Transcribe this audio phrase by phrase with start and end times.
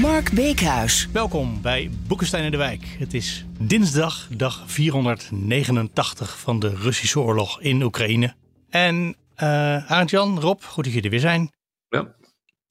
[0.00, 1.08] Mark Beekhuis.
[1.12, 2.84] Welkom bij Boekenstein in de Wijk.
[2.98, 8.34] Het is dinsdag, dag 489 van de Russische oorlog in Oekraïne.
[8.68, 11.52] En uh, Arend-Jan, Rob, goed dat jullie er weer zijn.
[11.88, 12.14] Ja.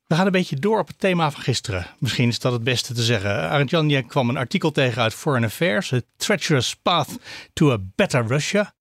[0.06, 1.86] We gaan een beetje door op het thema van gisteren.
[2.00, 3.50] Misschien is dat het beste te zeggen.
[3.50, 5.94] Arend-Jan, jij kwam een artikel tegen uit Foreign Affairs.
[5.94, 7.18] A Treacherous Path
[7.54, 8.74] to a Better Russia.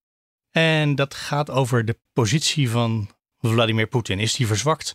[0.50, 3.10] En dat gaat over de positie van
[3.40, 4.18] Vladimir Poetin.
[4.18, 4.92] Is die verzwakt?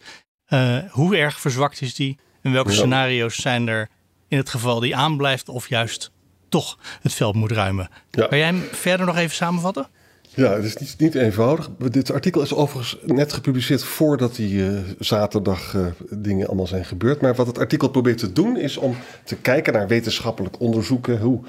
[0.48, 2.20] Uh, hoe erg verzwakt is die?
[2.42, 3.90] En welke scenario's zijn er
[4.28, 6.12] in het geval die aanblijft of juist
[6.50, 7.90] toch het veld moet ruimen?
[8.10, 9.88] Kan jij hem verder nog even samenvatten?
[10.36, 11.70] Ja, het is niet, niet eenvoudig.
[11.78, 17.22] Dit artikel is overigens net gepubliceerd voordat die uh, zaterdag uh, dingen allemaal zijn gebeurd.
[17.22, 21.20] Maar wat het artikel probeert te doen is om te kijken naar wetenschappelijk onderzoeken.
[21.20, 21.40] Hoe,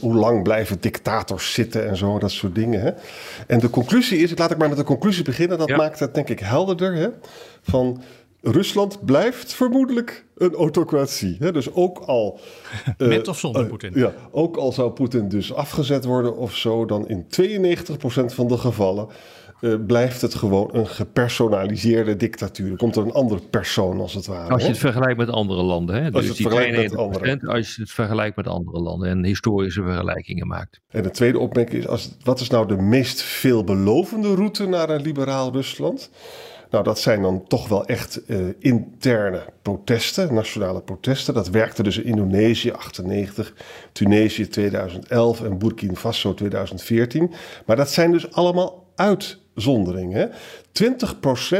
[0.00, 2.80] hoe lang blijven dictators zitten en zo, dat soort dingen.
[2.80, 2.90] Hè?
[3.46, 5.58] En de conclusie is, laat ik maar met de conclusie beginnen.
[5.58, 6.94] Dat maakt het denk ik helderder.
[6.94, 7.08] Hè?
[7.62, 8.02] Van
[8.42, 11.36] Rusland blijft vermoedelijk een autocratie.
[11.38, 11.52] Hè?
[11.52, 12.40] Dus ook al.
[12.98, 13.92] Met of zonder Poetin?
[13.94, 17.26] ja, ook al zou Poetin dus afgezet worden of zo, dan in 92%
[18.26, 19.08] van de gevallen.
[19.60, 22.70] Uh, blijft het gewoon een gepersonaliseerde dictatuur.
[22.70, 24.52] Er komt er een andere persoon als het ware.
[24.52, 25.94] Als je het vergelijkt met andere landen.
[25.94, 26.04] Hè?
[26.04, 27.48] Als dus je het die vergelijkt met andere.
[27.48, 30.80] Als je het vergelijkt met andere landen en historische vergelijkingen maakt.
[30.88, 35.02] En de tweede opmerking is: als, wat is nou de meest veelbelovende route naar een
[35.02, 36.10] liberaal Rusland?
[36.70, 41.34] Nou, dat zijn dan toch wel echt uh, interne protesten, nationale protesten.
[41.34, 43.54] Dat werkte dus in Indonesië 98,
[43.92, 47.32] Tunesië 2011 en Burkina Faso 2014.
[47.66, 50.30] Maar dat zijn dus allemaal uitzonderingen.
[50.30, 50.32] 20%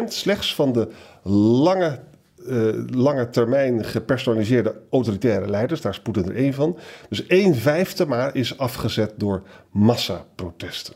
[0.07, 0.89] slechts van de
[1.63, 1.99] lange
[2.47, 5.81] uh, lange termijn gepersonaliseerde autoritaire leiders.
[5.81, 6.79] Daar is Poetin er één van.
[7.09, 10.95] Dus een vijfde maar is afgezet door massaprotesten.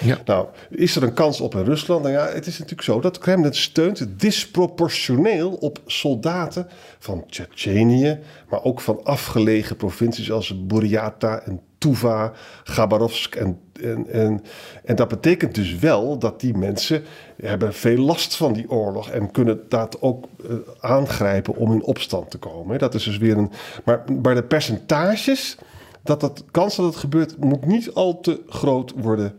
[0.00, 0.18] Ja.
[0.24, 2.02] Nou, is er een kans op in Rusland?
[2.02, 8.18] Nou ja, het is natuurlijk zo dat Kremlin steunt disproportioneel op soldaten van Tsjetsjenië,
[8.50, 12.32] maar ook van afgelegen provincies als Buryata en Tuva,
[12.64, 13.34] Gabarovsk.
[13.34, 14.42] En, en, en,
[14.84, 17.04] en dat betekent dus wel dat die mensen
[17.42, 22.30] hebben veel last van die oorlog en kunnen dat ook uh, aangrijpen om in opstand
[22.30, 22.78] te komen.
[22.78, 23.50] Dat is dus weer een.
[23.84, 25.56] Maar, maar de percentages,
[26.02, 29.38] dat dat kans dat het gebeurt, moet niet al te groot worden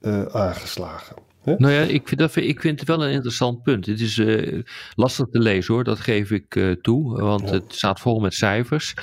[0.00, 1.16] uh, aangeslagen.
[1.42, 1.54] Hè?
[1.58, 3.86] Nou ja, ik vind, dat, ik vind het wel een interessant punt.
[3.86, 4.62] Het is uh,
[4.94, 7.52] lastig te lezen hoor, dat geef ik uh, toe, want ja.
[7.52, 8.94] het staat vol met cijfers.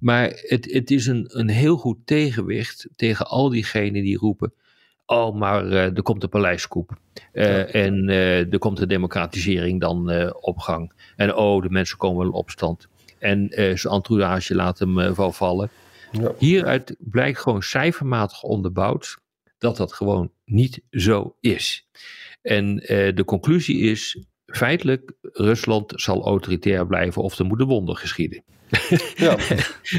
[0.00, 4.52] Maar het, het is een, een heel goed tegenwicht tegen al diegenen die roepen.
[5.06, 6.98] Oh, maar er komt een paleiskoep.
[7.32, 7.64] Ja.
[7.64, 10.92] En er komt de democratisering dan op gang.
[11.16, 12.88] En oh, de mensen komen wel in opstand.
[13.18, 15.70] En zijn entourage laat hem wel vallen.
[16.12, 16.32] Ja.
[16.38, 19.18] Hieruit blijkt gewoon cijfermatig onderbouwd
[19.58, 21.88] dat dat gewoon niet zo is.
[22.42, 28.42] En uh, de conclusie is, feitelijk, Rusland zal autoritair blijven of er moeten wonder geschieden.
[29.16, 29.36] Ja.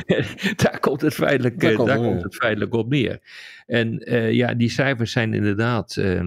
[0.63, 3.19] daar komt het feitelijk, daar, komt, daar komt het feitelijk op neer.
[3.65, 6.21] En uh, ja, die cijfers zijn inderdaad, uh,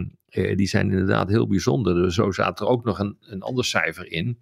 [0.56, 2.12] die zijn inderdaad heel bijzonder.
[2.12, 4.38] Zo staat er ook nog een, een ander cijfer in.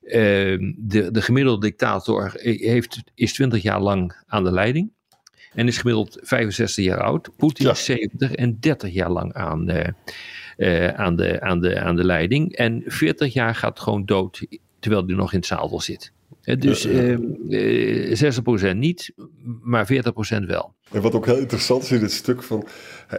[0.00, 4.92] de, de gemiddelde dictator heeft, is 20 jaar lang aan de leiding.
[5.54, 7.30] En is gemiddeld 65 jaar oud.
[7.36, 9.84] Poetin is 70 en 30 jaar lang aan, uh,
[10.56, 12.52] uh, aan, de, aan, de, aan de leiding.
[12.52, 14.46] En 40 jaar gaat gewoon dood
[14.78, 16.12] terwijl hij nog in het zadel zit.
[16.40, 17.18] Dus uh,
[17.48, 18.32] uh,
[18.72, 19.12] 60% niet,
[19.62, 20.74] maar 40% wel.
[20.90, 22.66] En wat ook heel interessant is in dit stuk van.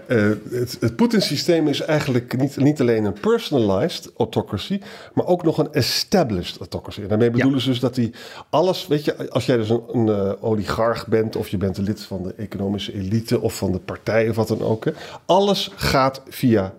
[0.07, 4.79] Uh, het, het Poetin-systeem is eigenlijk niet, niet alleen een personalized autocracy,
[5.13, 7.01] maar ook nog een established autocracy.
[7.01, 7.63] En daarmee bedoelen ja.
[7.63, 8.11] ze dus dat hij
[8.49, 12.01] alles, weet je, als jij dus een, een oligarch bent, of je bent een lid
[12.01, 14.91] van de economische elite of van de partij of wat dan ook, hè,
[15.25, 16.73] alles gaat via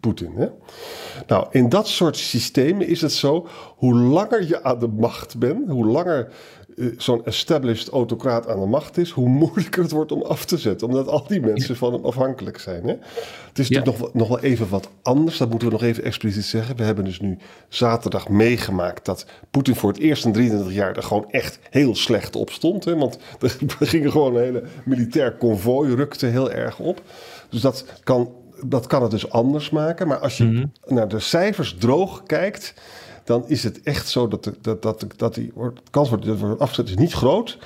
[0.00, 0.32] Poetin.
[0.36, 0.46] Hè?
[1.26, 5.68] Nou, in dat soort systemen is het zo, hoe langer je aan de macht bent,
[5.68, 6.32] hoe langer
[6.78, 10.58] uh, zo'n established autocraat aan de macht is, hoe moeilijker het wordt om af te
[10.58, 10.86] zetten.
[10.86, 12.82] Omdat al die mensen van hem afhankelijk zijn.
[12.82, 12.94] Hè?
[13.48, 13.78] Het is ja.
[13.78, 16.76] natuurlijk nog, nog wel even wat anders, dat moeten we nog even expliciet zeggen.
[16.76, 17.38] We hebben dus nu
[17.68, 22.36] zaterdag meegemaakt dat Poetin voor het eerst in 23 jaar er gewoon echt heel slecht
[22.36, 22.84] op stond.
[22.84, 22.96] Hè?
[22.96, 23.18] Want
[23.80, 27.02] er ging gewoon een hele militair konvooi, rukte heel erg op.
[27.48, 28.30] Dus dat kan
[28.64, 30.08] dat kan het dus anders maken.
[30.08, 30.72] Maar als je mm -hmm.
[30.86, 32.74] naar de cijfers droog kijkt,
[33.28, 35.52] dan is het echt zo dat, de, dat, dat, dat die
[35.90, 36.26] kans wordt,
[36.58, 37.58] afgezet is niet groot.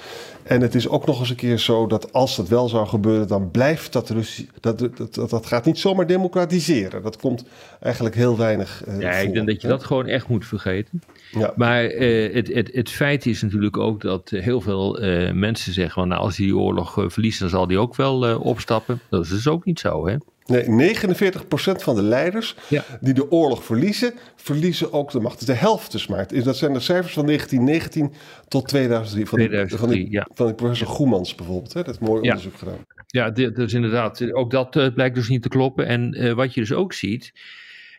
[0.42, 3.28] En het is ook nog eens een keer zo dat als dat wel zou gebeuren,
[3.28, 4.48] dan blijft dat Russie.
[4.60, 7.02] Dat, dat, dat, dat gaat niet zomaar democratiseren.
[7.02, 7.44] Dat komt
[7.80, 8.82] eigenlijk heel weinig.
[8.88, 11.02] Uh, ja, ik denk dat je dat gewoon echt moet vergeten.
[11.30, 11.52] Ja.
[11.56, 15.94] Maar uh, het, het, het feit is natuurlijk ook dat heel veel uh, mensen zeggen:
[15.94, 19.00] van, nou, als die oorlog verliest, dan zal hij ook wel opstappen.
[19.10, 20.16] Dat is dus ook niet zo, hè?
[20.46, 22.84] Nee, 49% van de leiders ja.
[23.00, 25.38] die de oorlog verliezen, verliezen ook de macht.
[25.38, 26.42] Dus de helft dus maar.
[26.42, 28.12] Dat zijn de cijfers van 1919
[28.48, 29.26] tot 2003.
[29.26, 30.28] Van, 2003, van, die, ja.
[30.34, 30.86] van die professor.
[30.86, 31.72] Goemans bijvoorbeeld.
[31.72, 31.82] Hè?
[31.82, 32.78] Dat is mooi onderzoek gedaan.
[33.06, 34.32] Ja, is inderdaad.
[34.32, 35.86] Ook dat uh, blijkt dus niet te kloppen.
[35.86, 37.32] En uh, wat je dus ook ziet.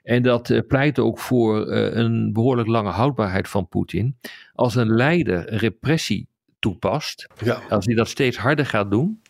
[0.03, 4.17] En dat uh, pleit ook voor een behoorlijk lange houdbaarheid van Poetin.
[4.53, 6.27] Als een leider repressie
[6.59, 7.27] toepast,
[7.69, 9.21] als hij dat steeds harder gaat doen,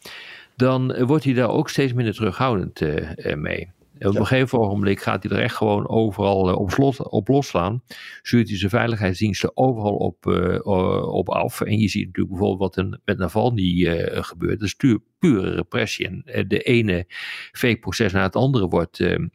[0.64, 3.72] dan wordt hij daar ook steeds minder terughoudend uh, mee.
[4.00, 7.84] Op een gegeven ogenblik gaat hij er echt gewoon overal uh, op, slot, op losslaan.
[8.22, 10.60] Stuurt hij zijn veiligheidsdiensten overal op, uh,
[11.14, 11.62] op af.
[11.62, 13.86] En je ziet natuurlijk bijvoorbeeld wat er met Navalny
[14.22, 14.60] gebeurt.
[14.60, 16.24] Dat is pure repressie.
[16.26, 17.06] En de ene
[17.52, 19.26] fake proces naar het andere wordt uh, uh,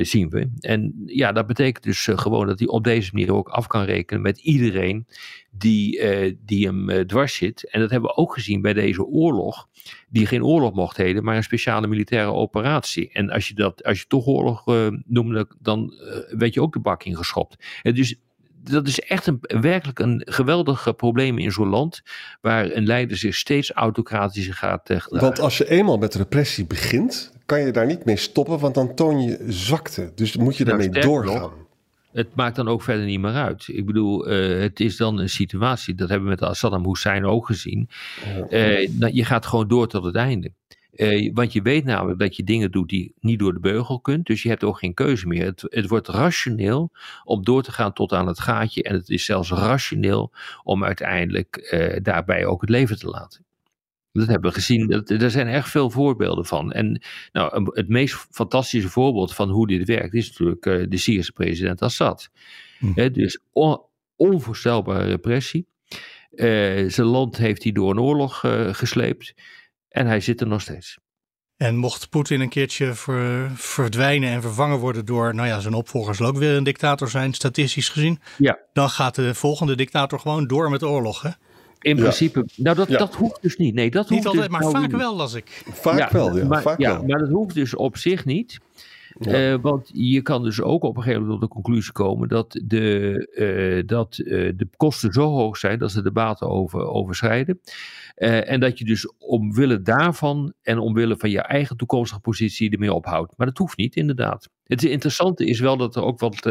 [0.00, 0.50] zien we.
[0.60, 3.84] En ja, dat betekent dus eh, gewoon dat hij op deze manier ook af kan
[3.84, 5.06] rekenen met iedereen
[5.50, 6.00] die,
[6.44, 7.70] die hem dwars zit.
[7.70, 9.68] En dat hebben we ook gezien bij deze oorlog,
[10.08, 13.12] die geen oorlog mocht heten, maar een speciale militaire operatie.
[13.12, 14.64] En als je dat, als je toch oorlog
[15.06, 15.94] noemde, dan
[16.28, 17.64] werd je ook de bak ingeschopt.
[17.82, 18.16] En dus
[18.62, 22.02] dat is echt een, werkelijk een geweldig probleem in zo'n land.
[22.40, 27.60] Waar een leider zich steeds autocratischer gaat Want als je eenmaal met repressie begint, kan
[27.60, 30.12] je daar niet mee stoppen, want dan toon je zwakte.
[30.14, 31.50] Dus moet je daarmee nou, doorgaan.
[32.12, 33.68] het maakt dan ook verder niet meer uit.
[33.68, 37.46] Ik bedoel, uh, het is dan een situatie, dat hebben we met Saddam Hussein ook
[37.46, 37.88] gezien.
[38.50, 40.52] Uh, je gaat gewoon door tot het einde.
[40.92, 44.26] Uh, want je weet namelijk dat je dingen doet die niet door de beugel kunt.
[44.26, 45.44] Dus je hebt ook geen keuze meer.
[45.44, 46.90] Het, het, wordt rationeel
[47.24, 48.82] om door te gaan tot aan het gaatje.
[48.82, 53.44] En het is zelfs rationeel om uiteindelijk uh, daarbij ook het leven te laten.
[54.12, 54.88] Dat hebben we gezien.
[54.88, 56.72] Dat, er zijn erg veel voorbeelden van.
[56.72, 61.32] En nou, het meest fantastische voorbeeld van hoe dit werkt is natuurlijk uh, de Syrische
[61.32, 62.30] president Assad.
[62.78, 63.12] Hm.
[63.12, 63.80] dus on,
[64.16, 65.66] onvoorstelbare repressie.
[66.86, 69.34] zijn land heeft hij door een oorlog gesleept.
[69.88, 70.98] En hij zit er nog steeds.
[71.56, 76.14] En mocht Poetin een keertje ver, verdwijnen en vervangen worden door, nou ja, zijn opvolger
[76.14, 78.20] zal ook weer een dictator zijn, statistisch gezien.
[78.38, 78.58] Ja.
[78.72, 81.30] Dan gaat de volgende dictator gewoon door met de oorlog, hè?
[81.82, 83.74] In principe, nou dat, dat hoeft dus niet.
[83.74, 85.62] Nee, dat niet hoeft altijd, dus maar nou vaak wel, las ik.
[85.72, 86.44] Vaak wel, ja.
[86.44, 87.04] Maar, vaak ja, wel.
[87.04, 88.58] maar dat hoeft dus op zich niet.
[89.18, 92.60] Uh, want je kan dus ook op een gegeven moment tot de conclusie komen dat
[92.64, 97.60] de, uh, dat, uh, de kosten zo hoog zijn dat ze de baten over, overschrijden.
[98.14, 103.34] en dat je dus omwille daarvan en omwille van je eigen toekomstige positie ermee ophoudt.
[103.36, 104.48] Maar dat hoeft niet, inderdaad.
[104.72, 106.50] Het interessante is wel dat er ook wat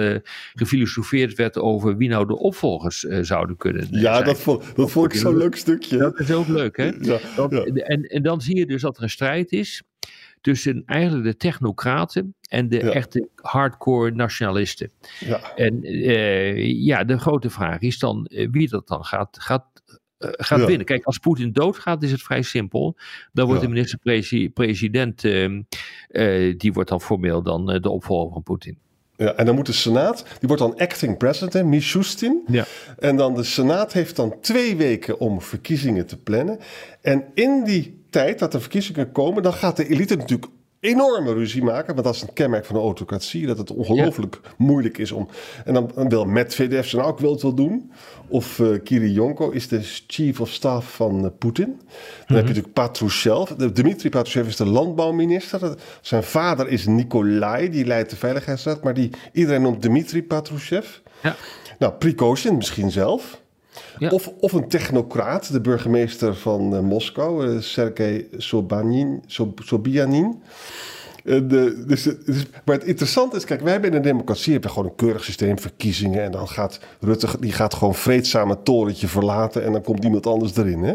[0.53, 4.25] gefilosofeerd werd over wie nou de opvolgers zouden kunnen ja, zijn.
[4.25, 5.97] dat vond, dat vond ik zo'n leuk stukje.
[5.97, 6.85] Dat is ook leuk, hè?
[6.85, 7.63] Ja, dat, ja.
[7.63, 9.83] En, en dan zie je dus dat er een strijd is
[10.41, 12.91] tussen eigenlijk de technocraten en de ja.
[12.91, 14.91] echte hardcore nationalisten.
[15.19, 15.55] Ja.
[15.55, 19.95] En uh, ja, de grote vraag is dan uh, wie dat dan gaat, gaat, uh,
[20.21, 20.65] gaat ja.
[20.65, 20.85] winnen.
[20.85, 22.95] Kijk, als Poetin doodgaat is het vrij simpel.
[23.33, 25.21] Dan wordt de minister-president,
[26.57, 28.77] die wordt dan formeel dan de opvolger van Poetin.
[29.15, 32.43] Ja, en dan moet de Senaat, die wordt dan acting president, Mishustin.
[32.47, 32.65] Ja.
[32.99, 36.59] En dan de Senaat heeft dan twee weken om verkiezingen te plannen.
[37.01, 41.63] En in die tijd dat er verkiezingen komen, dan gaat de elite natuurlijk enorme ruzie
[41.63, 41.93] maken.
[41.93, 43.45] Want dat is een kenmerk van de autocratie.
[43.45, 44.49] Dat het ongelooflijk ja.
[44.57, 45.27] moeilijk is om...
[45.65, 47.91] En dan, dan wil Medvedev zijn ook wil het wel doen.
[48.27, 51.79] Of uh, is de chief of staff van uh, Poetin.
[52.27, 53.49] Dan heb je natuurlijk Patrushev.
[53.73, 55.75] Dmitri Patrushev is de landbouwminister.
[56.01, 58.83] Zijn vader is Nikolai, die leidt de Veiligheidsraad.
[58.83, 60.87] Maar die, iedereen noemt Dmitri Patrushev.
[61.23, 61.35] Ja.
[61.79, 63.40] Nou, Prigozhin misschien zelf.
[64.09, 70.41] Of, of een technocraat, de burgemeester van uh, Moskou, uh, Sergei Sobanin, Sob, Sobianin.
[71.23, 74.71] Uh, de, dus, dus, maar het interessante is, kijk, wij hebben in een democratie hebben
[74.71, 76.23] gewoon een keurig systeem, verkiezingen.
[76.23, 80.27] En dan gaat Rutte die gaat gewoon vreedzaam het torentje verlaten en dan komt iemand
[80.27, 80.83] anders erin.
[80.83, 80.93] Hè?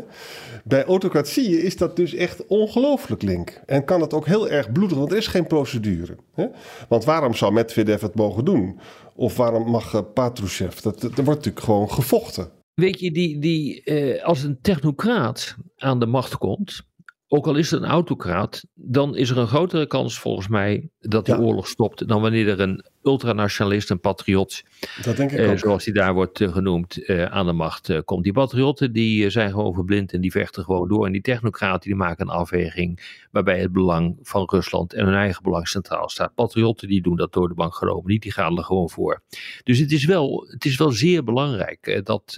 [0.64, 3.60] Bij autocratieën is dat dus echt ongelooflijk link.
[3.66, 6.16] En kan het ook heel erg bloedig, want er is geen procedure.
[6.34, 6.46] Hè?
[6.88, 8.80] Want waarom zou Medvedev het mogen doen?
[9.14, 10.78] Of waarom mag Patrushev?
[10.78, 12.55] Dat, dat, er wordt natuurlijk gewoon gevochten.
[12.76, 16.82] Weet je, die, die, uh, als een technocraat aan de macht komt,
[17.28, 21.26] ook al is het een autocraat, dan is er een grotere kans volgens mij dat
[21.26, 21.38] de Ja.
[21.38, 24.62] oorlog stopt dan wanneer er een ultranationalist, een patriot,
[25.02, 25.58] Dat denk ik ook.
[25.58, 28.24] zoals die daar wordt eh, genoemd, eh, aan de macht komt.
[28.24, 31.06] Die patriotten die zijn gewoon verblind en die vechten gewoon door.
[31.06, 35.42] En die technocraten die maken een afweging waarbij het belang van Rusland en hun eigen
[35.42, 36.34] belang centraal staat.
[36.34, 39.22] Patriotten die doen dat door de bank genomen niet, die gaan er gewoon voor.
[39.64, 42.36] Dus het is wel, het is wel zeer belangrijk dat,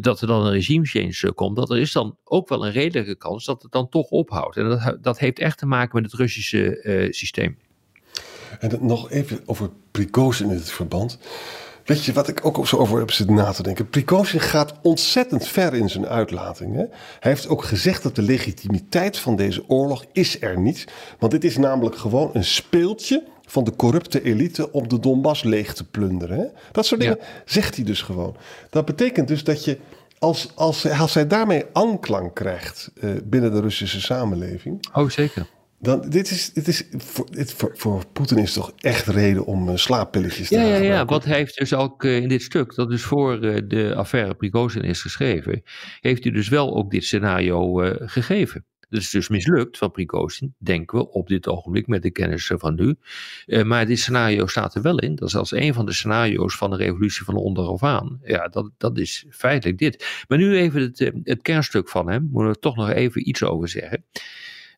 [0.00, 1.56] dat er dan een regime change eh, komt.
[1.56, 4.56] Dat er is dan ook wel een redelijke kans dat het dan toch ophoudt.
[4.56, 7.58] En dat, dat heeft echt te maken met het Russische eh, systeem.
[8.58, 11.18] En nog even over Prigozhin in het verband.
[11.84, 13.88] Weet je wat ik ook zo over heb zitten na te denken?
[13.88, 16.88] Prigozhin gaat ontzettend ver in zijn uitlatingen.
[17.20, 20.84] Hij heeft ook gezegd dat de legitimiteit van deze oorlog is er niet.
[21.18, 25.74] Want dit is namelijk gewoon een speeltje van de corrupte elite om de Donbass leeg
[25.74, 26.38] te plunderen.
[26.38, 26.44] Hè?
[26.72, 28.36] Dat soort dingen zegt hij dus gewoon.
[28.70, 29.78] Dat betekent dus dat je,
[30.18, 34.86] als, als, als hij daarmee aanklank krijgt eh, binnen de Russische samenleving...
[34.92, 35.46] Oh, zeker.
[35.78, 39.68] Dan, dit is, dit is, voor, dit, voor, voor Poetin is toch echt reden om
[39.68, 41.04] eh, slaappilletjes te Ja, ja, ja.
[41.04, 44.82] Wat hij heeft dus ook eh, in dit stuk, dat dus voor de affaire Prigozhin
[44.82, 45.62] is geschreven,
[46.00, 48.64] heeft hij dus wel ook dit scenario gegeven.
[48.94, 52.74] Dat is dus mislukt van Prigozhin, denken we op dit ogenblik met de kennis van
[52.74, 52.96] nu.
[53.46, 55.14] Eh, maar dit scenario staat er wel in.
[55.14, 58.20] Dat is als een van de scenario's van de revolutie van onderaf aan.
[58.22, 60.24] Ja, dat, dat is feitelijk dit.
[60.28, 62.28] Maar nu even het, eh, het kernstuk van hem.
[62.32, 64.04] Moeten we toch nog even iets over zeggen.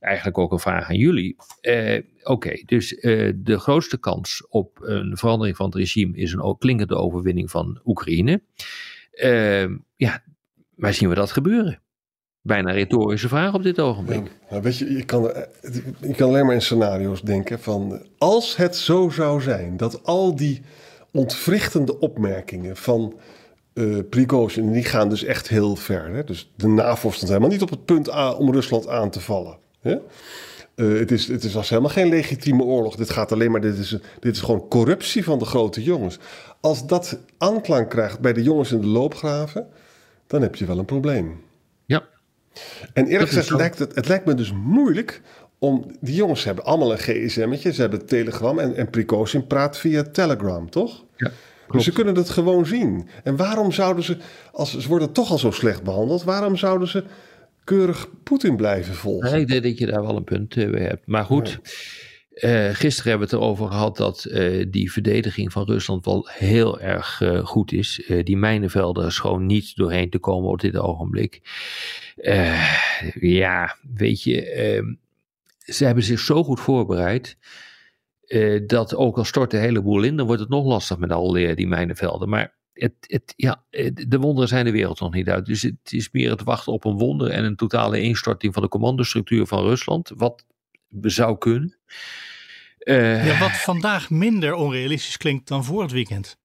[0.01, 1.37] Eigenlijk ook een vraag aan jullie.
[1.61, 2.89] Eh, Oké, dus
[3.35, 8.43] de grootste kans op een verandering van het regime is een klinkende overwinning van Oekraïne.
[9.97, 10.23] Ja,
[10.75, 11.81] waar zien we dat gebeuren?
[12.47, 14.31] Bijna retorische vraag op dit ogenblik.
[14.51, 15.49] Ja, weet je, je kan, er-
[16.01, 17.93] je kan alleen maar in scenario's denken van...
[17.95, 20.63] eh, als het zo zou zijn dat al die
[21.13, 23.15] ontwrichtende opmerkingen van
[23.75, 24.73] eh Prigozhin...
[24.73, 26.09] die gaan dus echt heel ver.
[26.15, 26.25] Hè?
[26.25, 29.57] Dus de NAVO stond helemaal niet op het punt a- om Rusland aan te vallen.
[29.81, 29.97] Hè?
[30.75, 32.97] Eh, het, is, het is was helemaal geen legitieme oorlog.
[32.97, 33.61] Dit gaat alleen maar.
[33.61, 33.89] Dit is,
[34.21, 36.19] dit is gewoon corruptie van de grote jongens.
[36.61, 39.67] Als dat aanklank krijgt bij de jongens in de loopgraven,
[40.27, 41.45] dan heb je wel een probleem.
[42.93, 45.21] En eerlijk Dat gezegd lijkt het, het lijkt me dus moeilijk
[45.59, 45.97] om.
[46.01, 51.05] Die jongens hebben allemaal een gsm'tje, ze hebben Telegram en, en praat via Telegram, toch?
[51.17, 51.31] ja
[51.71, 53.09] Dus ze kunnen het gewoon zien.
[53.23, 54.17] En waarom zouden ze,
[54.53, 57.05] als ze worden toch al zo slecht behandeld, waarom zouden ze
[57.65, 59.31] keurig Poetin blijven volgen?
[59.31, 61.07] Nee, ik denk dat je daar wel een punt eh, bij hebt.
[61.07, 61.61] Maar goed,
[62.37, 66.81] eh, gisteren hebben we het erover gehad dat eh, die verdediging van Rusland wel heel
[66.81, 68.11] erg eh, goed is.
[68.25, 71.41] Die mijnenvelden is gewoon niet doorheen te komen op dit ogenblik.
[73.21, 74.95] Ja, weet je, ehm,
[75.59, 77.37] ze hebben zich zo goed voorbereid.
[78.67, 81.33] dat ook al stort de hele boel in, dan wordt het nog lastig met al
[81.33, 82.29] die mijnenvelden.
[82.29, 83.65] Maar het, het, ja,
[84.09, 85.47] de wonderen zijn de wereld nog niet uit.
[85.47, 88.69] Dus het is meer het wachten op een wonder en een totale instorting van de
[88.69, 90.13] commandostructuur van Rusland.
[90.17, 90.45] Wat
[91.01, 91.79] zou kunnen.
[92.79, 96.37] Eh, Ja, wat vandaag minder onrealistisch klinkt dan voor het weekend.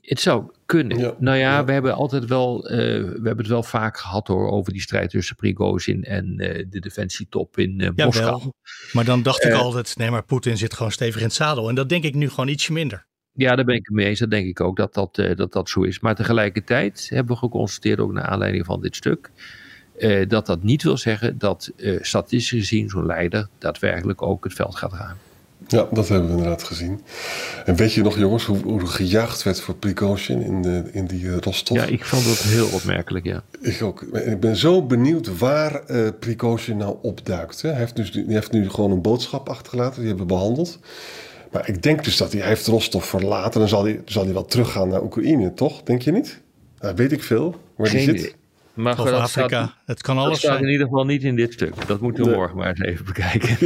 [0.00, 0.98] Het zou kunnen.
[0.98, 1.64] Ja, nou ja, ja.
[1.64, 5.10] we hebben altijd wel, eh, we hebben het wel vaak gehad hoor, over die strijd
[5.10, 8.24] tussen Prigozhin en eh, de defensietop in eh Moskou.
[8.24, 8.54] Jawel.
[8.92, 11.68] Maar dan dacht ik altijd, nee maar Poetin zit gewoon stevig in het zadel.
[11.68, 13.06] En dat denk ik nu gewoon ietsje minder.
[13.32, 14.18] Ja, daar ben ik het mee eens.
[14.18, 16.00] Dat denk ik ook dat dat, eh, dat dat zo is.
[16.00, 19.30] Maar tegelijkertijd hebben we geconstateerd, ook naar aanleiding van dit stuk,
[19.98, 24.54] eh, dat dat niet wil zeggen dat eh, statistisch gezien zo'n leider daadwerkelijk ook het
[24.54, 25.24] veld gaat ruimen.
[25.66, 27.00] Ja, dat hebben we inderdaad gezien.
[27.64, 31.06] En weet je nog, jongens, hoe, hoe er gejaagd werd voor Prigozhin in, de, in
[31.06, 31.76] die eh, Rostov?
[31.76, 33.42] Ja, ik vond dat heel opmerkelijk, ja.
[33.60, 34.02] Ik ook.
[34.02, 37.62] En Ik ben zo benieuwd waar eh Prigozhin nou opduikt.
[37.62, 37.68] Hè.
[37.68, 40.78] Hij, heeft dus, hij heeft nu gewoon een boodschap achtergelaten, die hebben we behandeld.
[41.52, 43.60] Maar ik denk dus dat hij, hij heeft Rostov verlaten.
[43.60, 45.82] Dan zal hij, zal hij wel teruggaan naar Oekraïne, toch?
[45.82, 46.40] Denk je niet?
[46.78, 48.36] Nou, weet ik veel waar Geen hij zit.
[48.76, 49.48] Maar Of dat Afrika.
[49.48, 51.86] staat, het kan dat alles staat in ieder geval niet in dit stuk.
[51.86, 52.38] Dat moeten we Nee.
[52.38, 53.56] morgen maar eens even bekijken.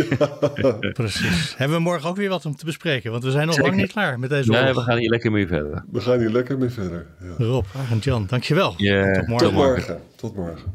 [0.92, 1.54] Precies.
[1.56, 3.10] Hebben we morgen ook weer wat om te bespreken.
[3.10, 3.68] Want we zijn nog Zeker.
[3.70, 4.74] lang niet klaar met deze Nee, oorlog.
[4.84, 5.84] we gaan hier lekker mee verder.
[5.90, 7.06] We gaan hier lekker mee verder.
[7.20, 7.44] Ja.
[7.44, 8.70] Rob, Arend Jan, dankjewel.
[8.70, 8.80] Tot
[9.26, 9.36] morgen.
[9.38, 10.00] Tot morgen.
[10.16, 10.74] Tot morgen.